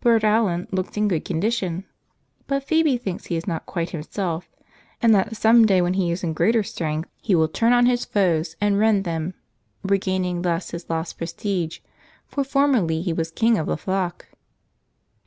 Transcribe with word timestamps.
Burd 0.00 0.22
Alane 0.24 0.66
looks 0.70 0.96
in 0.96 1.08
good 1.08 1.26
condition, 1.26 1.84
but 2.46 2.62
Phoebe 2.64 2.96
thinks 2.96 3.26
he 3.26 3.36
is 3.36 3.46
not 3.46 3.66
quite 3.66 3.90
himself, 3.90 4.48
and 5.02 5.14
that 5.14 5.36
some 5.36 5.66
day 5.66 5.82
when 5.82 5.92
he 5.92 6.10
is 6.10 6.24
in 6.24 6.32
greater 6.32 6.62
strength 6.62 7.10
he 7.20 7.34
will 7.34 7.48
turn 7.48 7.74
on 7.74 7.84
his 7.84 8.06
foes 8.06 8.56
and 8.62 8.78
rend 8.78 9.04
them, 9.04 9.34
regaining 9.82 10.40
thus 10.40 10.70
his 10.70 10.88
lost 10.88 11.18
prestige, 11.18 11.80
for 12.26 12.42
formerly 12.44 13.02
he 13.02 13.12
was 13.12 13.30
king 13.30 13.58
of 13.58 13.66
the 13.66 13.76
flock. 13.76 14.28